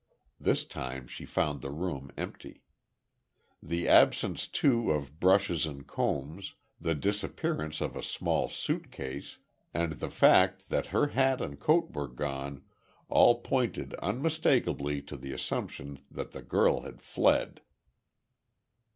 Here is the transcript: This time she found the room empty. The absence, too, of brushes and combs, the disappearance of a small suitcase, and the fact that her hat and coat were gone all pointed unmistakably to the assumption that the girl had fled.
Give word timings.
This 0.39 0.65
time 0.65 1.05
she 1.05 1.25
found 1.25 1.61
the 1.61 1.69
room 1.69 2.09
empty. 2.17 2.63
The 3.61 3.87
absence, 3.87 4.47
too, 4.47 4.89
of 4.89 5.19
brushes 5.19 5.67
and 5.67 5.85
combs, 5.85 6.55
the 6.79 6.95
disappearance 6.95 7.81
of 7.81 7.95
a 7.95 8.01
small 8.01 8.49
suitcase, 8.49 9.37
and 9.75 9.91
the 9.99 10.09
fact 10.09 10.69
that 10.69 10.87
her 10.87 11.09
hat 11.09 11.39
and 11.39 11.59
coat 11.59 11.93
were 11.93 12.07
gone 12.07 12.63
all 13.09 13.41
pointed 13.41 13.93
unmistakably 14.01 15.03
to 15.03 15.15
the 15.17 15.33
assumption 15.33 15.99
that 16.09 16.31
the 16.31 16.41
girl 16.41 16.81
had 16.81 16.99
fled. 17.03 17.61